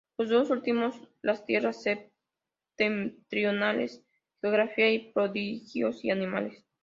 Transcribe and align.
Los 0.17 0.29
dos 0.29 0.49
últimos, 0.49 0.95
las 1.21 1.45
tierras 1.45 1.83
septentrionales: 1.83 4.01
geografía, 4.41 4.99
prodigios 5.13 6.03
y 6.03 6.09
animales. 6.09 6.65